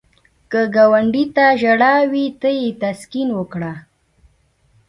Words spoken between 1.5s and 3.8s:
ژړا وي، ته یې تسکین ورکړه